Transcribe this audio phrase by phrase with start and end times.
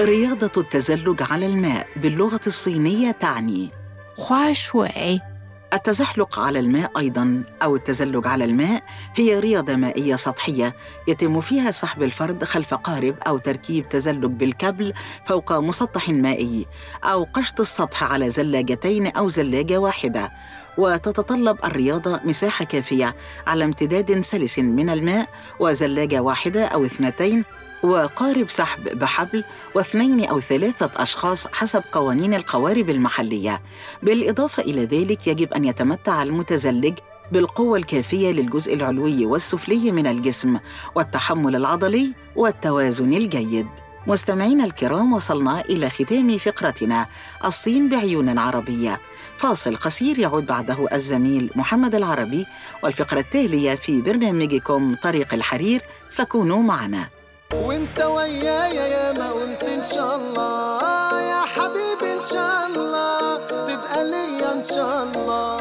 [0.00, 3.70] رياضة التزلج على الماء باللغة الصينية تعني
[4.16, 5.20] 划水
[5.72, 8.82] التزحلق على الماء أيضاً أو التزلج على الماء
[9.16, 10.76] هي رياضة مائية سطحية
[11.08, 14.92] يتم فيها سحب الفرد خلف قارب أو تركيب تزلج بالكبل
[15.24, 16.66] فوق مسطح مائي
[17.04, 20.32] أو قشط السطح على زلاجتين أو زلاجة واحدة.
[20.78, 25.28] وتتطلب الرياضة مساحة كافية على امتداد سلس من الماء
[25.60, 27.44] وزلاجة واحدة أو اثنتين
[27.82, 29.44] وقارب سحب بحبل
[29.74, 33.62] واثنين أو ثلاثة أشخاص حسب قوانين القوارب المحلية.
[34.02, 36.94] بالإضافة إلى ذلك يجب أن يتمتع المتزلج
[37.32, 40.58] بالقوة الكافية للجزء العلوي والسفلي من الجسم
[40.94, 43.66] والتحمل العضلي والتوازن الجيد.
[44.06, 47.06] مستمعينا الكرام وصلنا إلى ختام فقرتنا
[47.44, 49.00] الصين بعيون عربية.
[49.36, 52.46] فاصل قصير يعود بعده الزميل محمد العربي
[52.82, 57.15] والفقرة التالية في برنامجكم طريق الحرير فكونوا معنا.
[57.54, 61.20] وانت ويايا يا ما قلت إن شاء الله.
[61.20, 63.36] يا حبيبي إن شاء الله
[63.68, 65.56] تبقى ليا إن شاء الله.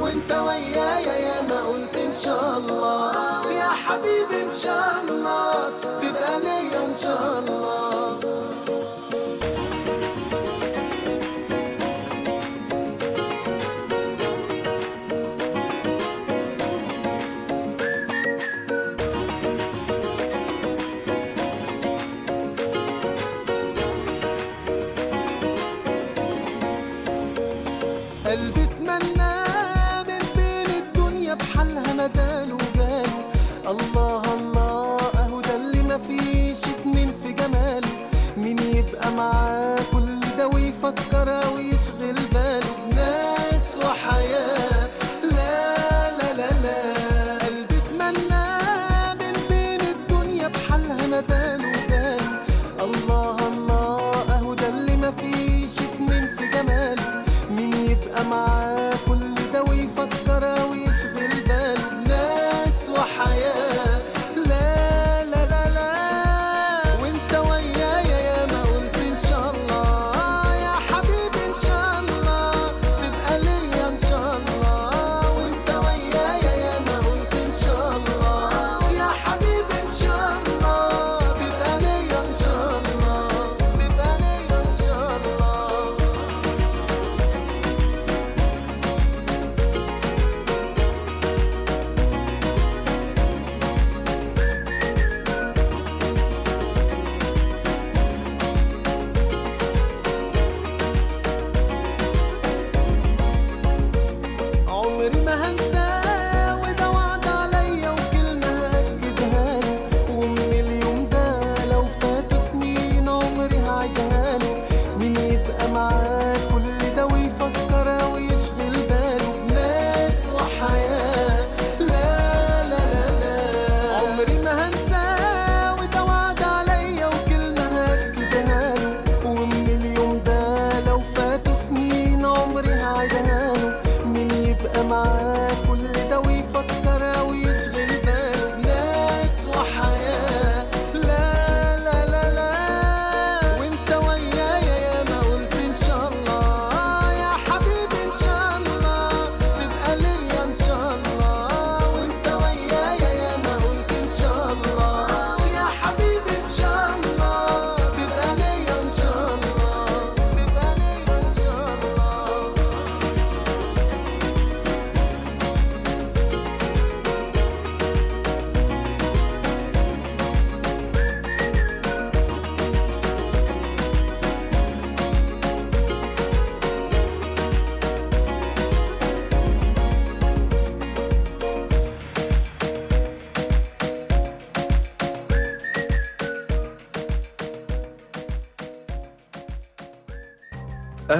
[0.00, 3.12] وانت ويايا يا ما قلت إن شاء الله.
[3.52, 5.70] يا حبيبي إن شاء الله
[6.02, 7.81] تبقى ليا إن شاء الله.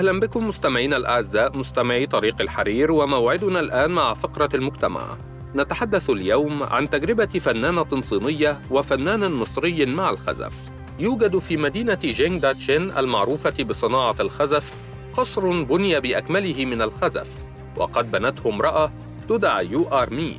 [0.03, 5.17] أهلا بكم مستمعينا الأعزاء مستمعي طريق الحرير وموعدنا الآن مع فقرة المجتمع.
[5.55, 10.71] نتحدث اليوم عن تجربة فنانة صينية وفنان مصري مع الخزف.
[10.99, 14.75] يوجد في مدينة جينغ داتشين المعروفة بصناعة الخزف
[15.17, 17.31] قصر بني بأكمله من الخزف
[17.77, 18.93] وقد بنته امرأة
[19.29, 20.37] تدعى يو آر مي.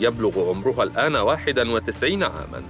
[0.00, 2.62] يبلغ عمرها الآن 91 عاماً.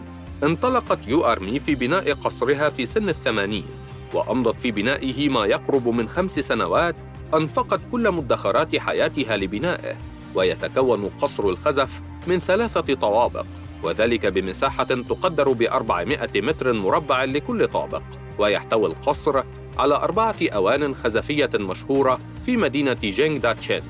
[0.42, 3.83] انطلقت يو آر مي في بناء قصرها في سن الثمانين.
[4.14, 6.96] وأمضت في بنائه ما يقرب من خمس سنوات
[7.34, 9.96] أنفقت كل مدخرات حياتها لبنائه
[10.34, 13.46] ويتكون قصر الخزف من ثلاثة طوابق
[13.82, 18.02] وذلك بمساحة تقدر ب 400 متر مربع لكل طابق
[18.38, 19.42] ويحتوي القصر
[19.78, 23.82] على أربعة أوان خزفية مشهورة في مدينة جينغ داتشين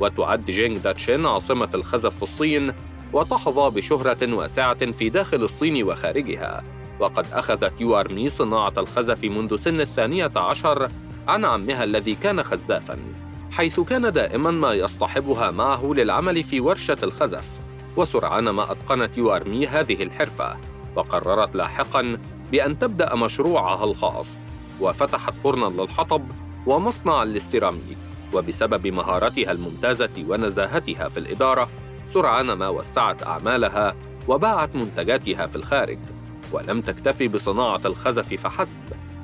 [0.00, 2.72] وتعد جينغ داتشين عاصمة الخزف في الصين
[3.12, 6.64] وتحظى بشهرة واسعة في داخل الصين وخارجها.
[7.00, 10.88] وقد أخذت يوارمي صناعة الخزف منذ سن الثانية عشر
[11.28, 12.98] عن عمها الذي كان خزافاً
[13.50, 17.60] حيث كان دائماً ما يصطحبها معه للعمل في ورشة الخزف
[17.96, 20.56] وسرعان ما أتقنت يوارمي هذه الحرفة
[20.96, 22.18] وقررت لاحقاً
[22.52, 24.26] بأن تبدأ مشروعها الخاص
[24.80, 26.22] وفتحت فرناً للحطب
[26.66, 27.98] ومصنعاً للسيراميك
[28.32, 31.68] وبسبب مهارتها الممتازة ونزاهتها في الإدارة
[32.06, 33.94] سرعان ما وسعت أعمالها
[34.28, 35.98] وباعت منتجاتها في الخارج.
[36.52, 38.82] ولم تكتفي بصناعة الخزف فحسب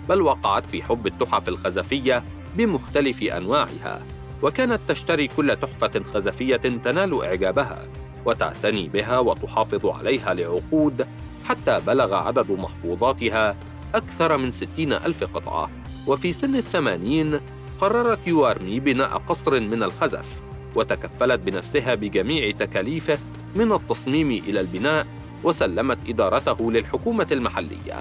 [0.08, 2.24] بل وقعت في حب التحف الخزفية
[2.56, 4.02] بمختلف أنواعها
[4.42, 7.88] وكانت تشتري كل تحفة خزفية تنال إعجابها
[8.24, 11.06] وتعتني بها وتحافظ عليها لعقود
[11.48, 13.56] حتى بلغ عدد محفوظاتها
[13.94, 15.70] أكثر من ستين ألف قطعة.
[16.06, 17.40] وفي سن الثمانين
[17.80, 20.40] قررت يوارمي بناء قصر من الخزف
[20.74, 23.18] وتكفلت بنفسها بجميع تكاليفه
[23.56, 25.06] من التصميم إلى البناء
[25.44, 27.96] وسلمت إدارته للحكومة المحلية.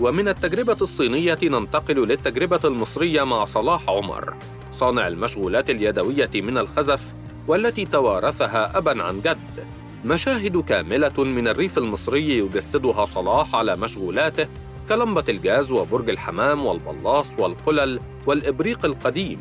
[0.00, 4.34] ومن التجربة الصينية ننتقل للتجربة المصرية مع صلاح عمر
[4.72, 7.14] صانع المشغولات اليدوية من الخزف
[7.48, 9.64] والتي توارثها أبا عن جد.
[10.04, 14.46] مشاهد كاملة من الريف المصري يجسدها صلاح على مشغولاته
[14.88, 19.38] كلمبة الجاز وبرج الحمام والبلاص والقلل والإبريق القديم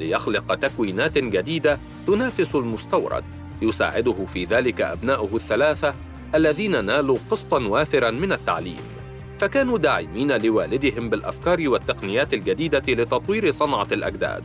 [0.00, 3.24] ليخلق تكوينات جديدة تنافس المستورد
[3.62, 5.94] يساعده في ذلك أبناؤه الثلاثة
[6.34, 8.80] الذين نالوا قسطا وافرا من التعليم
[9.38, 14.44] فكانوا داعمين لوالدهم بالأفكار والتقنيات الجديدة لتطوير صنعة الأجداد.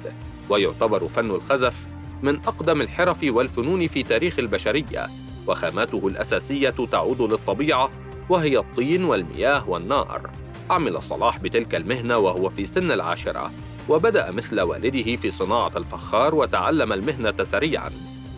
[0.50, 1.88] ويعتبر فن الخزف
[2.24, 5.08] من أقدم الحرف والفنون في تاريخ البشرية
[5.48, 7.92] وخاماته الأساسية تعود للطبيعة
[8.30, 10.30] وهي الطين والمياه والنار.
[10.70, 13.52] عمل صلاح بتلك المهنة وهو في سن العاشرة
[13.90, 17.92] وبدأ مثل والده في صناعة الفخار وتعلم المهنة سريعا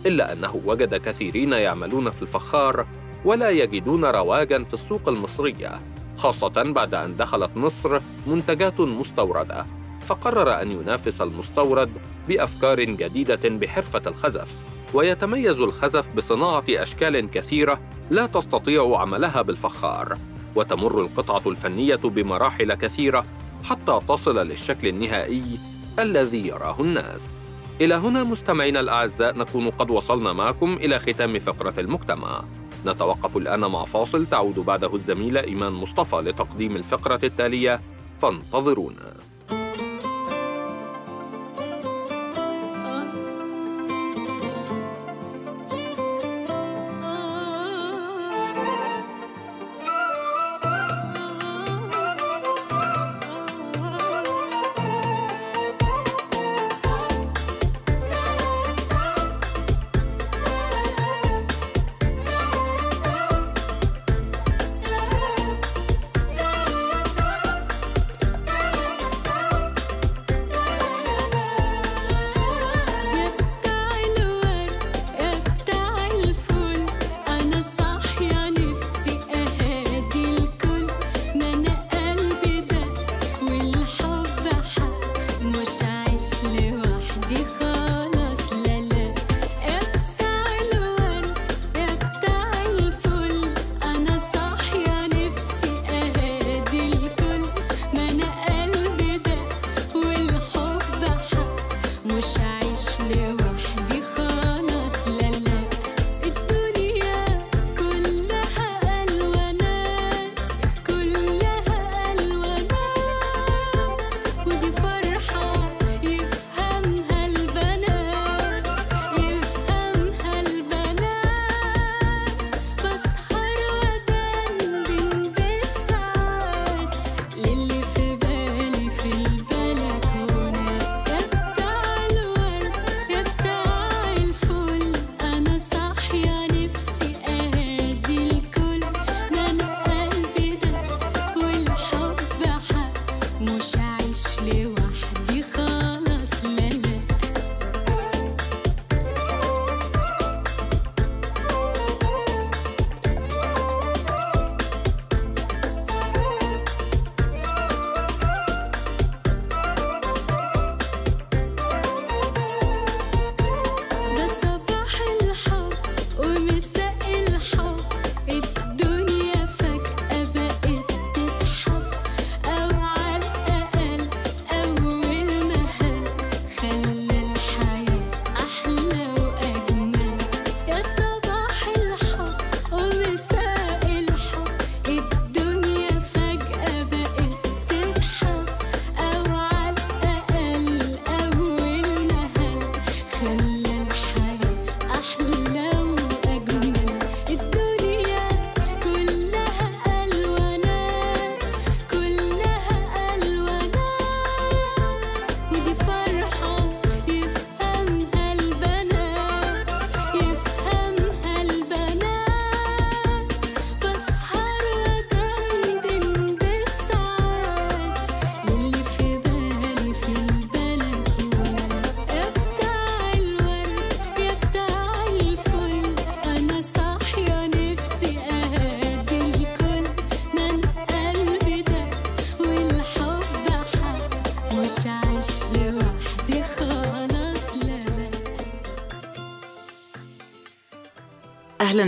[0.06, 2.86] إلا أنه وجد كثيرين يعملون في الفخار
[3.24, 5.80] ولا يجدون رواجا في السوق المصرية
[6.16, 9.66] خاصة بعد أن دخلت مصر منتجات مستوردة.
[10.02, 11.90] فقرر أن ينافس المستورد
[12.28, 14.54] بأفكار جديدة بحرفة الخزف.
[14.94, 20.18] ويتميز الخزف بصناعة أشكال كثيرة لا تستطيع عملها بالفخار.
[20.56, 23.24] وتمر القطعة الفنية بمراحل كثيرة
[23.64, 25.58] حتى تصل للشكل النهائي
[25.98, 27.44] الذي يراه الناس.
[27.80, 32.44] إلى هنا مستمعينا الأعزاء نكون قد وصلنا معكم إلى ختام فقرة المجتمع.
[32.86, 37.80] نتوقف الآن مع فاصل تعود بعده الزميلة إيمان مصطفى لتقديم الفقرة التالية.
[38.18, 39.31] فانتظرونا.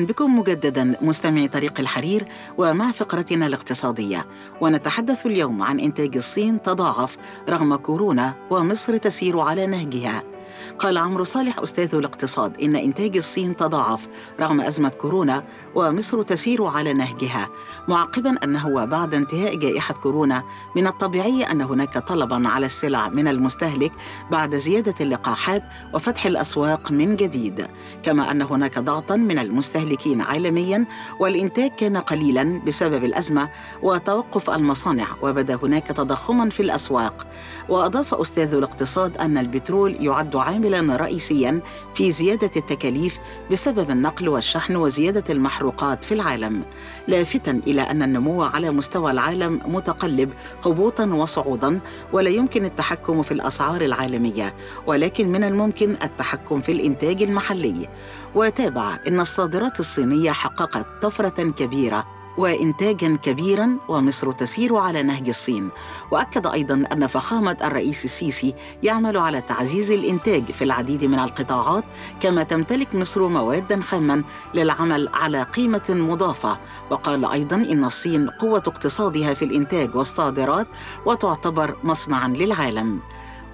[0.04, 2.26] بكم مجددا مستمعي طريق الحرير
[2.58, 4.26] ومع فقرتنا الاقتصادية.
[4.60, 7.16] ونتحدث اليوم عن إنتاج الصين تضاعف
[7.48, 10.33] رغم كورونا ومصر تسير على نهجها.
[10.78, 14.08] قال عمرو صالح أستاذ الاقتصاد إن إنتاج الصين تضاعف
[14.40, 15.44] رغم أزمة كورونا
[15.74, 17.48] ومصر تسير على نهجها
[17.88, 20.42] معقبا أنه وبعد انتهاء جائحة كورونا
[20.76, 23.92] من الطبيعي أن هناك طلبا على السلع من المستهلك
[24.30, 25.62] بعد زيادة اللقاحات
[25.94, 27.66] وفتح الأسواق من جديد
[28.02, 30.86] كما أن هناك ضغطا من المستهلكين عالميا
[31.20, 33.48] والإنتاج كان قليلا بسبب الأزمة
[33.82, 37.26] وتوقف المصانع وبدأ هناك تضخما في الأسواق.
[37.68, 41.60] وأضاف أستاذ الاقتصاد أن البترول يعد عاملا رئيسيا
[41.94, 43.18] في زيادة التكاليف
[43.50, 46.64] بسبب النقل والشحن وزيادة المحروقات في العالم
[47.08, 50.32] لافتا إلى أن النمو على مستوى العالم متقلب
[50.64, 51.80] هبوطا وصعودا
[52.12, 54.54] ولا يمكن التحكم في الأسعار العالمية
[54.86, 57.88] ولكن من الممكن التحكم في الإنتاج المحلي.
[58.34, 65.70] وتابع أن الصادرات الصينية حققت طفرة كبيرة وإنتاجا كبيرا ومصر تسير على نهج الصين.
[66.10, 71.84] وأكد أيضا أن فخامة الرئيس السيسي يعمل على تعزيز الإنتاج في العديد من القطاعات
[72.20, 74.24] كما تمتلك مصر موادا خاما
[74.54, 76.58] للعمل على قيمة مضافة.
[76.90, 80.66] وقال أيضا إن الصين قوة اقتصادها في الإنتاج والصادرات
[81.06, 83.00] وتعتبر مصنعا للعالم.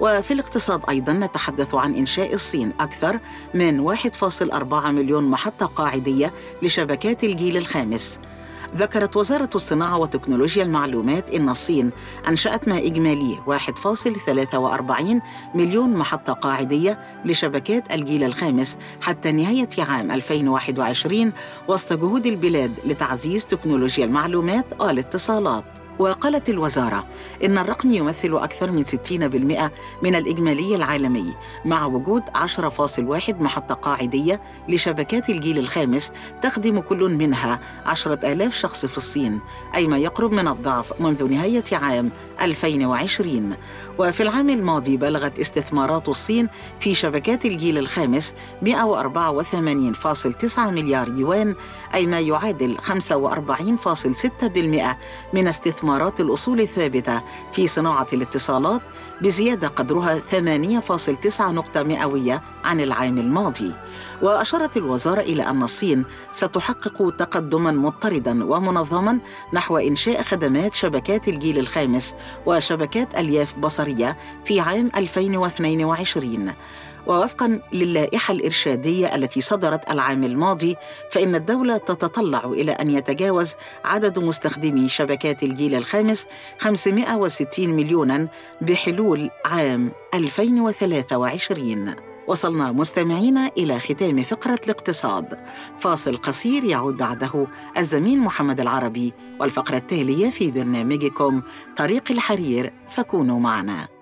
[0.01, 3.19] وفي الاقتصاد أيضا نتحدث عن إنشاء الصين أكثر
[3.55, 6.33] من 1.4 مليون محطة قاعدية
[6.63, 8.21] لشبكات الجيل الخامس.
[8.77, 11.91] ذكرت وزارة الصناعة وتكنولوجيا المعلومات إن الصين
[12.29, 15.21] أنشأت ما إجماليه 1.43
[15.55, 21.33] مليون محطة قاعدية لشبكات الجيل الخامس حتى نهاية عام 2021
[21.69, 25.80] وسط جهود البلاد لتعزيز تكنولوجيا المعلومات والاتصالات.
[26.01, 27.07] وقالت الوزارة
[27.45, 28.91] إن الرقم يمثل أكثر من 60%
[30.03, 38.55] من الإجمالي العالمي مع وجود 10.1 محطة قاعدية لشبكات الجيل الخامس تخدم كل منها 10,000
[38.55, 39.41] شخص في الصين
[39.75, 42.11] أي ما يقرب من الضعف منذ نهاية عام
[42.43, 43.57] 2020
[43.99, 46.49] وفي العام الماضي بلغت استثمارات الصين
[46.81, 51.55] في شبكات الجيل الخامس 184.9 مليار يوان
[51.95, 52.85] أي ما يعادل 45.6%
[55.35, 55.49] من
[55.91, 58.81] استثمارات الأصول الثابتة في صناعة الاتصالات
[59.23, 63.73] بزيادة قدرها 8.9 نقطة مئوية عن العام الماضي.
[64.23, 69.21] وأشارت الوزارة إلى أن الصين ستحقق تقدما مضطردا ومنظما
[69.53, 72.15] نحو إنشاء خدمات شبكات الجيل الخامس
[72.47, 76.53] وشبكات ألياف بصرية في عام 2022
[77.07, 80.77] ووفقا للائحة الإرشادية التي صدرت العام الماضي
[81.11, 83.55] فإن الدولة تتطلع إلى أن يتجاوز
[83.85, 86.27] عدد مستخدمي شبكات الجيل الخامس
[86.59, 88.29] 560 مليونا
[88.61, 91.95] بحلول عام 2023
[92.27, 95.39] وصلنا مستمعينا إلى ختام فقرة الاقتصاد.
[95.79, 97.47] فاصل قصير يعود بعده
[97.79, 101.43] الزميل محمد العربي والفقرة التالية في برنامجكم
[101.77, 104.00] طريق الحرير فكونوا معنا.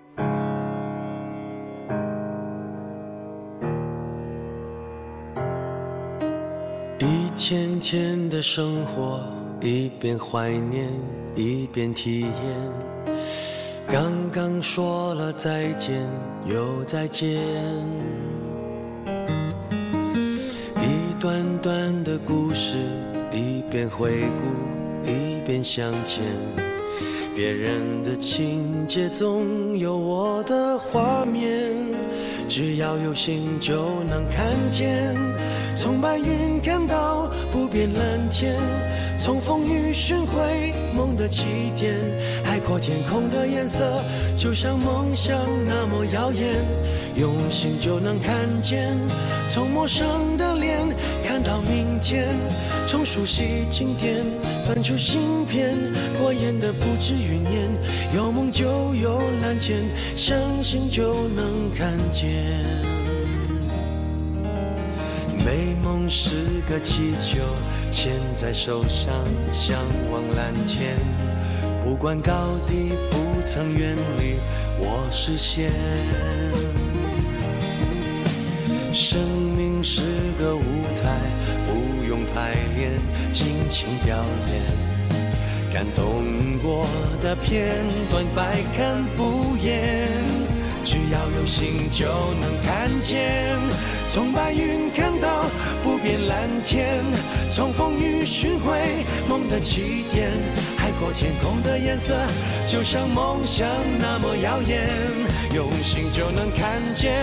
[7.38, 9.22] 天天的生活，
[9.60, 10.90] 一边怀念，
[11.36, 13.14] 一边体验。
[13.86, 16.04] 刚刚说了再见，
[16.46, 17.40] 又再见。
[20.74, 22.76] 一段段的故事，
[23.32, 26.24] 一边回顾，一边向前。
[27.36, 31.72] 别人的情节总有我的画面，
[32.48, 35.14] 只要有心就能看见。
[35.76, 38.56] 从白云看到不变蓝天，
[39.18, 41.44] 从风雨寻回梦的起
[41.76, 41.94] 点。
[42.42, 44.02] 海阔天空的颜色，
[44.36, 46.56] 就像梦想那么耀眼。
[47.16, 48.96] 用心就能看见，
[49.50, 50.67] 从陌生的脸
[51.38, 52.34] 看到明天，
[52.88, 54.26] 从熟悉经典
[54.66, 55.76] 翻出新篇。
[56.18, 57.70] 过眼的不止云烟，
[58.12, 59.84] 有梦就有蓝天，
[60.16, 62.64] 相信就能看见。
[65.46, 67.38] 美梦是个气球，
[67.92, 69.14] 牵在手上，
[69.52, 69.78] 向
[70.10, 70.96] 往蓝天。
[71.84, 72.32] 不管高
[72.66, 74.34] 低，不曾远离
[74.80, 75.70] 我视线。
[78.92, 79.20] 生
[79.56, 80.00] 命是
[80.40, 80.77] 个无
[82.32, 82.92] 排练，
[83.32, 84.16] 尽情表
[84.50, 84.62] 演。
[85.72, 86.24] 感动
[86.62, 86.86] 过
[87.22, 87.76] 的片
[88.10, 90.08] 段，百看不厌。
[90.84, 92.06] 只要有心就
[92.40, 93.58] 能看见，
[94.08, 95.44] 从白云看到
[95.84, 97.04] 不变蓝天，
[97.50, 100.30] 从风雨寻回梦的起点。
[100.78, 102.14] 海阔天空的颜色，
[102.66, 103.68] 就像梦想
[103.98, 104.88] 那么耀眼，
[105.54, 107.22] 用心就能看见，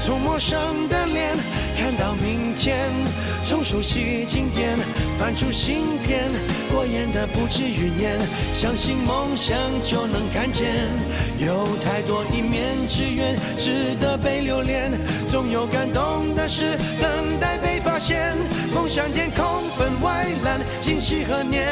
[0.00, 1.34] 从陌生的脸
[1.78, 2.90] 看到明天，
[3.46, 4.76] 从熟悉经典
[5.18, 6.28] 翻出新篇，
[6.70, 8.18] 过眼的不止云烟，
[8.54, 10.90] 相信梦想就能看见，
[11.38, 14.92] 有太多一面之缘值得被留恋，
[15.28, 18.36] 总有感动的是等待被发现，
[18.72, 19.44] 梦想天空
[19.76, 21.66] 分外蓝，今夕何年？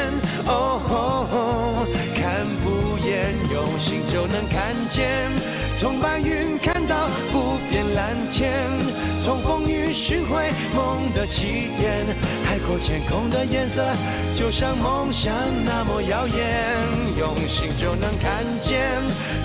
[0.45, 5.29] 哦，看不厌，用心就能看见，
[5.77, 8.51] 从白云看到不变蓝天，
[9.23, 12.05] 从风雨寻回梦的起点，
[12.45, 13.83] 海阔天空的颜色，
[14.35, 15.33] 就像梦想
[15.65, 16.75] 那么耀眼，
[17.19, 18.79] 用心就能看见，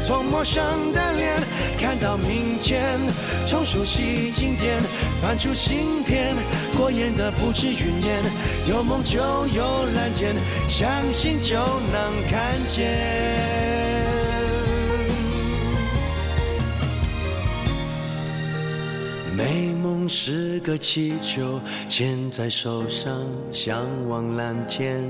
[0.07, 1.37] 从陌生的脸
[1.81, 2.99] 看到明天，
[3.47, 4.81] 从熟悉经典
[5.21, 6.35] 翻出新篇，
[6.77, 8.23] 过眼的不止云烟，
[8.67, 9.19] 有梦就
[9.55, 10.35] 有蓝天，
[10.69, 13.62] 相信就能看见。
[19.37, 25.03] 美梦是个气球，牵在手上，向往蓝天。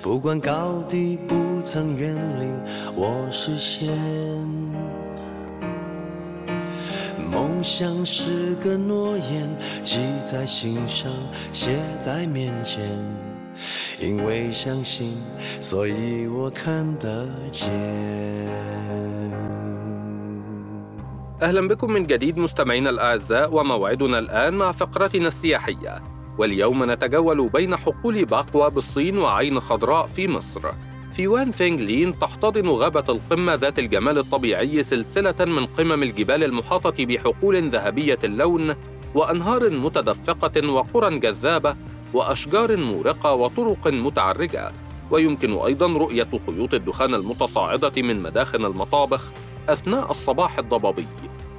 [0.00, 2.46] 不管高低，不曾远离
[2.94, 3.92] 我视线。
[7.30, 9.48] 梦想是个诺言，
[9.82, 9.98] 记
[10.30, 11.10] 在心上，
[11.52, 12.82] 写在面前。
[14.00, 15.16] 因为相信，
[15.60, 17.70] 所以我看得见。
[21.42, 26.02] أهلا بكم من جديد مستمعينا الأعزاء وموعدنا الآن مع فقرتنا السياحية.
[26.38, 30.60] واليوم نتجول بين حقول باقوا بالصين وعين خضراء في مصر.
[31.12, 37.06] في وان فينغ لين تحتضن غابة القمة ذات الجمال الطبيعي سلسلة من قمم الجبال المحاطة
[37.06, 38.74] بحقول ذهبية اللون
[39.14, 41.76] وأنهار متدفقة وقرى جذابة
[42.14, 44.72] وأشجار مورقة وطرق متعرجة.
[45.10, 49.30] ويمكن أيضا رؤية خيوط الدخان المتصاعدة من مداخن المطابخ
[49.68, 51.06] أثناء الصباح الضبابي.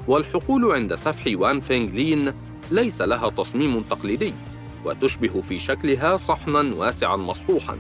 [0.08, 2.34] والحقول عند سفح وان فينغ لين
[2.72, 4.34] ليس لها تصميم تقليدي
[4.86, 7.78] وتشبه في شكلها صحنا واسعا مسطوحا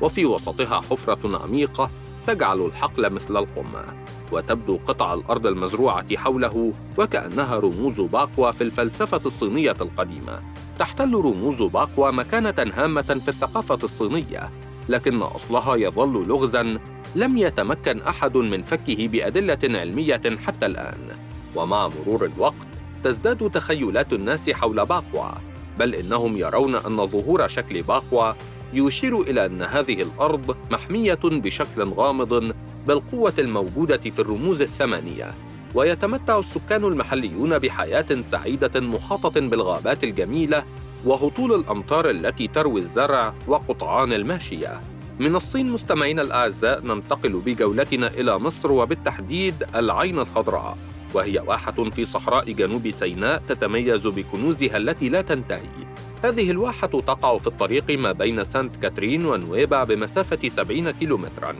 [0.00, 1.90] وفي وسطها حفرة عميقة
[2.26, 3.84] تجعل الحقل مثل القمة
[4.32, 10.42] وتبدو قطع الأرض المزروعة حوله وكأنها رموز باقوا في الفلسفة الصينية القديمة.
[10.78, 14.50] تحتل رموز باقوا مكانة هامة في الثقافة الصينية
[14.88, 16.78] لكن أصلها يظل لغزا
[17.14, 21.33] لم يتمكن أحد من فكه بأدلة علمية حتى الآن.
[21.54, 22.66] ومع مرور الوقت
[23.04, 25.30] تزداد تخيلات الناس حول باقوا
[25.78, 28.32] بل إنهم يرون أن ظهور شكل باقوا
[28.72, 32.54] يشير إلى أن هذه الأرض محمية بشكل غامض
[32.86, 35.30] بالقوة الموجودة في الرموز الثمانية
[35.74, 40.64] ويتمتع السكان المحليون بحياة سعيدة محاطة بالغابات الجميلة
[41.04, 44.80] وهطول الأمطار التي تروي الزرع وقطعان الماشية.
[45.18, 50.78] من الصين مستمعينا الأعزاء ننتقل بجولتنا إلى مصر وبالتحديد العين الخضراء.
[51.14, 55.84] وهي واحة في صحراء جنوب سيناء تتميز بكنوزها التي لا تنتهي.
[56.24, 61.54] هذه الواحة تقع في الطريق ما بين سانت كاترين ونويبع بمسافة 70 كيلومتراً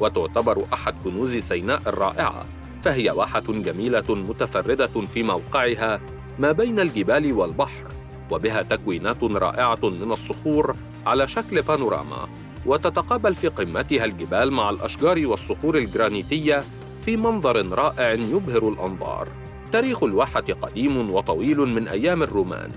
[0.00, 2.44] وتعتبر أحد كنوز سيناء الرائعة.
[2.82, 6.00] فهي واحة جميلة متفردة في موقعها
[6.38, 7.84] ما بين الجبال والبحر
[8.30, 12.28] وبها تكوينات رائعة من الصخور على شكل بانوراما.
[12.66, 16.64] وتتقابل في قمتها الجبال مع الأشجار والصخور الجرانيتية
[17.04, 19.28] في منظر رائع يبهر الأنظار.
[19.72, 22.70] تاريخ الواحة قديم وطويل من أيام الرومان،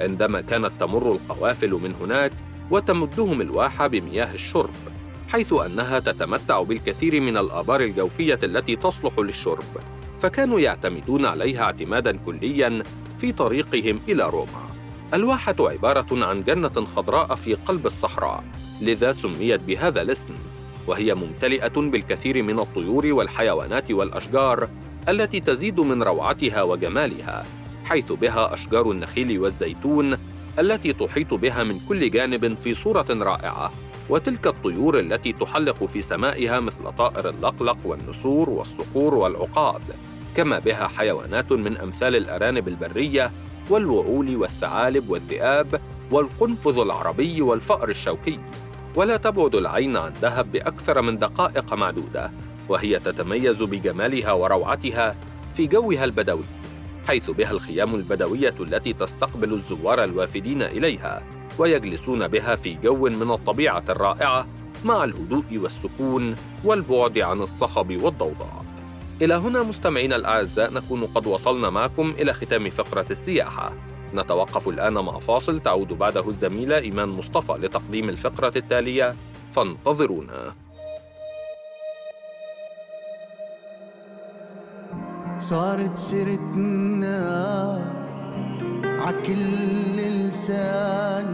[0.00, 2.32] عندما كانت تمر القوافل من هناك
[2.70, 4.74] وتمدهم الواحة بمياه الشرب،
[5.28, 9.64] حيث أنها تتمتع بالكثير من الآبار الجوفية التي تصلح للشرب،
[10.20, 12.82] فكانوا يعتمدون عليها اعتماداً كلياً
[13.18, 14.66] في طريقهم إلى روما.
[15.14, 18.44] الواحة عبارة عن جنة خضراء في قلب الصحراء،
[18.80, 20.34] لذا سميت بهذا الاسم
[20.86, 24.68] وهي ممتلئة بالكثير من الطيور والحيوانات والأشجار
[25.08, 27.44] التي تزيد من روعتها وجمالها
[27.84, 30.18] حيث بها أشجار النخيل والزيتون
[30.58, 33.72] التي تحيط بها من كل جانب في صورة رائعة
[34.10, 39.80] وتلك الطيور التي تحلق في سمائها مثل طائر اللقلق والنسور والصقور والعقاب
[40.36, 43.32] كما بها حيوانات من أمثال الأرانب البرية
[43.70, 48.38] والوعول والثعالب والذئاب والقنفذ العربي والفأر الشوكي.
[48.96, 52.30] ولا تبعد العين عن دهب بأكثر من دقائق معدودة
[52.68, 55.16] وهي تتميز بجمالها وروعتها
[55.54, 56.44] في جوها البدوي
[57.08, 61.22] حيث بها الخيام البدوية التي تستقبل الزوار الوافدين إليها
[61.58, 64.46] ويجلسون بها في جو من الطبيعة الرائعة
[64.84, 68.64] مع الهدوء والسكون والبعد عن الصخب والضوضاء.
[69.22, 73.72] إلى هنا مستمعينا الأعزاء نكون قد وصلنا معكم إلى ختام فقرة السياحة.
[74.14, 79.16] نتوقف الآن مع فاصل تعود بعده الزميلة إيمان مصطفى لتقديم الفقرة التالية.
[79.52, 80.54] فانتظرونا.
[85.38, 87.16] صارت سيرتنا
[88.84, 89.42] عكل
[89.96, 91.28] لسان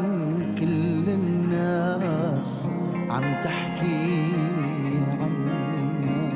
[0.58, 2.68] كل الناس
[3.10, 4.32] عم تحكي
[5.20, 6.32] عنا.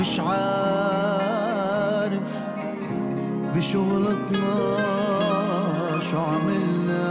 [0.00, 1.29] مش عارف
[3.60, 4.56] بشغلتنا
[6.10, 7.08] شو عملنا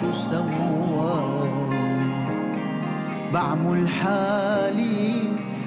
[0.00, 1.16] شو سوينا؟
[3.32, 5.12] بعمل حالي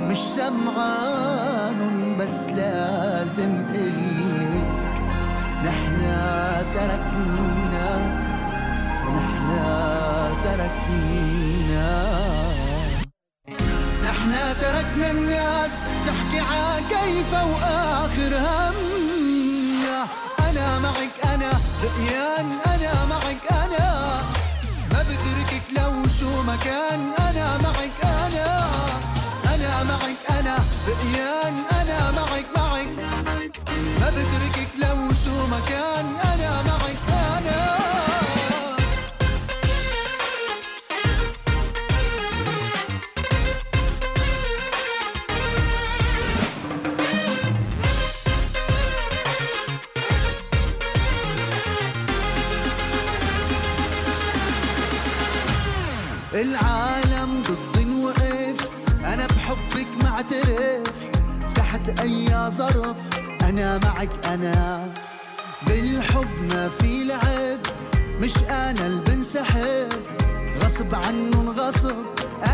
[0.02, 1.80] مش سمعان
[2.19, 5.02] بس لازم إلك
[5.65, 6.17] نحنا
[6.73, 7.89] تركنا
[9.15, 9.63] نحنا
[10.43, 11.89] تركنا.
[14.04, 18.99] نحنا تركنا الناس تحكي عن كيف وآخر همنا
[20.84, 21.52] معك أنا
[21.84, 24.22] رقيان أنا معك أنا.
[24.92, 28.70] ما بتركك لو شو مكان أنا معك أنا.
[29.56, 30.56] أنا معك أنا
[30.88, 32.88] رقيان أنا معك معك.
[34.00, 38.09] ما بتركك لو شو مكان أنا معك أنا.
[56.34, 58.70] العالم ضد وقف
[59.06, 61.10] أنا بحبك معترف
[61.56, 62.96] تحت أي ظرف.
[63.42, 64.94] أنا معك أنا.
[65.68, 67.60] بالحب ما في لعب.
[68.22, 69.89] مش أنا اللي بنسحب.
[70.63, 71.96] غصب عنه غصب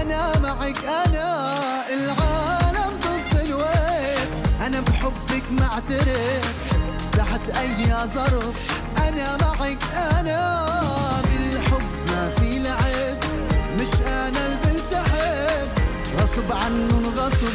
[0.02, 1.48] أنا معك أنا.
[1.94, 4.30] العالم ضد الوقف
[4.62, 6.56] أنا بحبك معترف
[7.18, 8.72] تحت أي ظرف.
[9.08, 10.66] أنا معك أنا.
[13.86, 15.68] مش أنا اللي بنسحب.
[16.18, 17.54] غصب عنه غصب.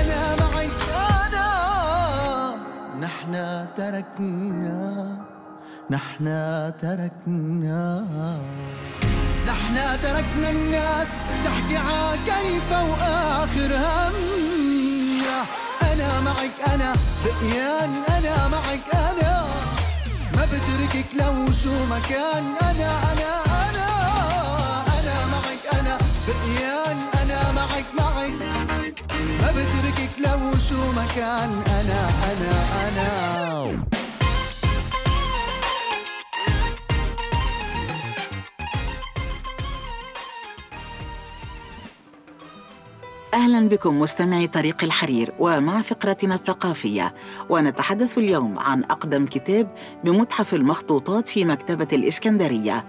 [0.00, 0.80] أنا معك
[1.22, 1.48] أنا.
[3.00, 5.16] نحنا تركنا.
[5.90, 8.06] نحنا تركنا.
[9.48, 11.08] نحنا تركنا الناس
[11.44, 15.38] تحكي عن كيف وآخر همنا
[15.92, 16.92] أنا معك أنا.
[17.24, 19.44] بقيان أنا معك أنا.
[20.34, 23.47] ما بتركك لو شو مكان أنا أنا.
[26.28, 28.32] بقيان أنا معك معك.
[29.40, 32.52] ما بتركك لو شو مكان أنا أنا
[32.88, 33.97] أنا.
[43.48, 47.14] أهلا بكم مستمعي طريق الحرير ومع فقرتنا الثقافية.
[47.48, 52.84] ونتحدث اليوم عن أقدم كتاب بمتحف المخطوطات في مكتبة الإسكندرية.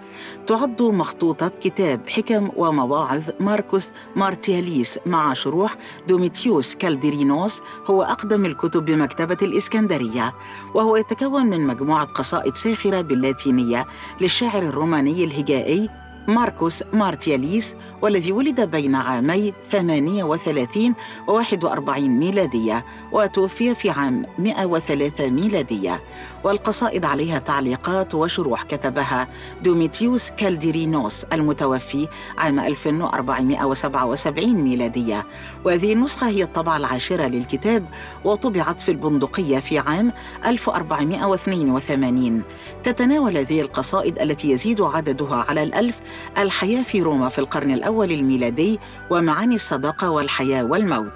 [0.48, 5.76] تعد مخطوطه كتاب حكم ومواعظ ماركوس مارتياليس مع شروح
[6.08, 10.34] دوميتيوس كالديرينوس هو أقدم الكتب بمكتبة الإسكندرية.
[10.74, 13.86] وهو يتكون من مجموعة قصائد ساخرة باللاتينية
[14.22, 15.90] للشاعر الروماني الهجائي
[16.30, 20.94] ماركوس مارتياليس والذي ولد بين عامي 38
[21.28, 26.02] و 41 ميلادية وتوفي في عام 103 ميلادية.
[26.44, 29.28] والقصائد عليها تعليقات وشروح كتبها
[29.64, 35.26] دوميتيوس كالديرينوس المتوفي عام 1477 ميلادية.
[35.66, 37.86] وهذه النسخة هي الطبعة العاشرة للكتاب
[38.26, 40.14] وطبعت في البندقية في عام
[40.46, 42.44] 1482
[42.84, 46.00] تتناول هذه القصائد التي يزيد عددها على الألف
[46.38, 48.80] الحياة في روما في القرن الأول الميلادي
[49.10, 51.12] ومعاني الصداقة والحياة والموت.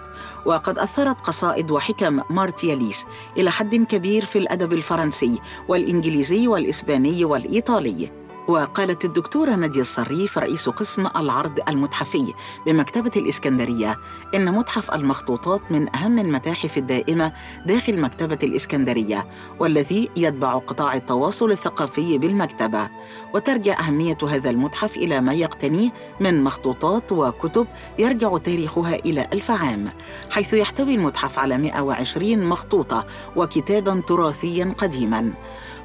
[0.46, 3.06] وقد أثرت قصائد وحكم مارتياليس
[3.38, 8.23] إلى حد كبير في الأدب الفرنسي والإنجليزي والإسباني والإيطالي.
[8.48, 12.34] وقالت الدكتورة نادية الصريف رئيس قسم العرض المتحفي
[12.66, 13.98] بمكتبة الإسكندرية
[14.36, 17.34] إن متحف المخطوطات من أهم المتاحف الدائمة
[17.66, 19.28] داخل مكتبة الإسكندرية
[19.60, 22.90] والذي يتبع قطاع التواصل الثقافي بالمكتبة.
[23.34, 27.68] وترجع أهمية هذا المتحف إلى ما يقتنيه من مخطوطات وكتب
[28.00, 29.90] يرجع تاريخها إلى ألف عام
[30.32, 35.34] حيث يحتوي المتحف على 120 مخطوطة وكتابا تراثيا قديما.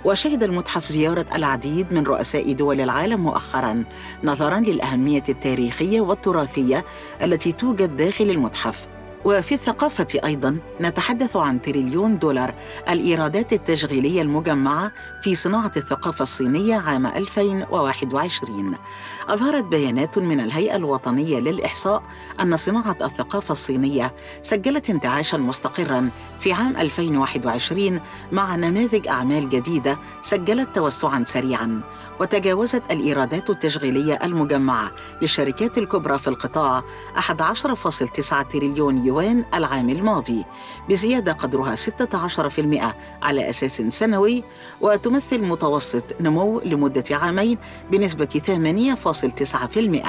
[0.04, 3.84] وشهد المتحف زيارة العديد من رؤساء دول العالم مؤخرا
[4.24, 6.84] نظرا للأهمية التاريخية والتراثية
[7.22, 8.97] التي توجد داخل المتحف.
[9.24, 12.54] وفي الثقافة أيضا نتحدث عن تريليون دولار
[12.88, 18.74] الإيرادات التشغيلية المجمعة في صناعة الثقافة الصينية عام 2021
[19.28, 22.02] أظهرت بيانات من الهيئة الوطنية للإحصاء
[22.40, 28.00] أن صناعة الثقافة الصينية سجلت انتعاشا مستقرا في عام 2021
[28.32, 31.80] مع نماذج أعمال جديدة سجلت توسعا سريعا.
[32.20, 34.90] وتجاوزت الإيرادات التشغيلية المجمعة
[35.22, 36.82] للشركات الكبرى في القطاع
[37.16, 40.44] 11.9 تريليون يوان العام الماضي
[40.88, 44.44] بزيادة قدرها 16% على أساس سنوي
[44.80, 47.58] وتمثل متوسط نمو لمدة عامين
[47.90, 48.40] بنسبة
[50.04, 50.06] 8.9%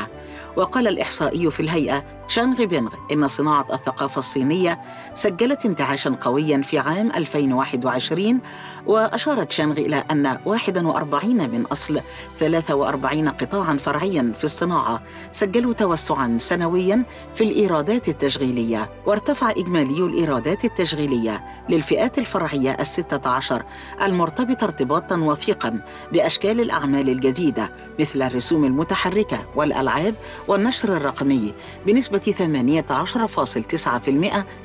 [0.58, 4.82] وقال الإحصائي في الهيئة شانغ بينغ إن صناعة الثقافة الصينية
[5.14, 8.40] سجلت انتعاشا قويا في عام 2021
[8.86, 12.02] وأشارت شانغ إلى أن 41 من أصل
[12.40, 21.44] 43 قطاعا فرعيا في الصناعة سجلوا توسعا سنويا في الإيرادات التشغيلية وارتفع إجمالي الإيرادات التشغيلية
[21.70, 23.64] للفئات الفرعية الستة عشر
[24.02, 30.16] المرتبطة ارتباطا وثيقا بأشكال الأعمال الجديدة مثل الرسوم المتحركة والألعاب
[30.48, 31.54] والنشر الرقمي
[31.86, 32.22] بنسبة 18.9%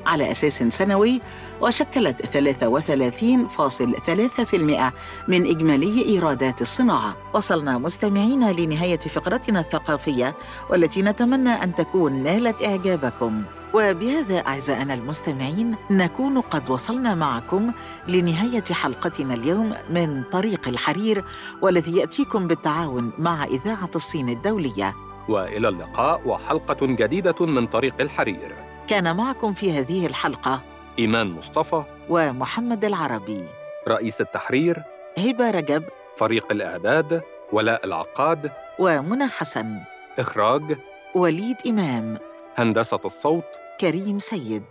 [0.07, 1.21] على أساس سنوي
[1.61, 4.93] وشكلت 33.3%
[5.29, 7.17] من إجمالي إيرادات الصناعة.
[7.35, 10.35] وصلنا مستمعين لنهاية فقرتنا الثقافية
[10.71, 13.43] والتي نتمنى أن تكون نالت إعجابكم.
[13.75, 17.73] وبهذا أعزائنا المستمعين نكون قد وصلنا معكم
[18.09, 21.25] لنهاية حلقتنا اليوم من طريق الحرير
[21.63, 24.95] والذي يأتيكم بالتعاون مع إذاعة الصين الدولية.
[25.29, 28.55] وإلى اللقاء وحلقة جديدة من طريق الحرير.
[28.87, 30.61] كان معكم في هذه الحلقة
[30.99, 33.45] إيمان مصطفى ومحمد العربي.
[33.89, 34.83] رئيس التحرير
[35.19, 35.85] هبة رجب
[36.15, 39.81] فريق الإعداد ولاء العقاد ومنى حسن.
[40.19, 40.77] إخراج
[41.15, 42.19] وليد إمام.
[42.57, 43.45] هندسة الصوت
[43.81, 44.65] كريم سيد.